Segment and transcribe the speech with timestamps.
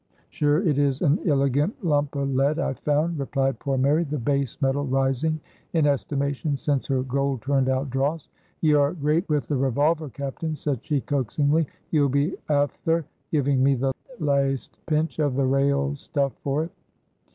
[0.29, 4.59] "Sure it is an illigant lump of lead I found," replied poor Mary; the base
[4.59, 5.39] metal rising
[5.73, 8.27] in estimation since her gold turned out dross.
[8.61, 13.75] "Ye are great with the revolver, captain," said she, coaxingly, "ye'll be afther giving me
[13.75, 16.71] the laste pinch of the rale stuff for it?"